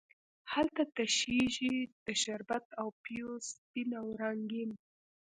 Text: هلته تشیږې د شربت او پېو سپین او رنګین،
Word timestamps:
هلته 0.53 0.81
تشیږې 0.95 1.75
د 2.05 2.07
شربت 2.21 2.65
او 2.79 2.87
پېو 3.03 3.29
سپین 3.49 3.89
او 4.01 4.07
رنګین، 4.21 4.71